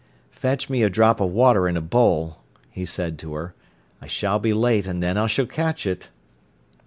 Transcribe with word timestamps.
"Fetch 0.31 0.67
me 0.67 0.81
a 0.81 0.89
drop 0.89 1.19
of 1.21 1.29
water 1.29 1.67
in 1.67 1.77
a 1.77 1.79
bowl," 1.79 2.39
he 2.71 2.85
said 2.87 3.19
to 3.19 3.35
her. 3.35 3.53
"I 4.01 4.07
shall 4.07 4.39
be 4.39 4.51
late, 4.51 4.87
and 4.87 5.03
then 5.03 5.15
I 5.15 5.27
s'll 5.27 5.45
catch 5.45 5.85
it." 5.85 6.09